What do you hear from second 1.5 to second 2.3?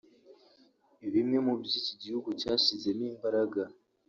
byo iki gihugu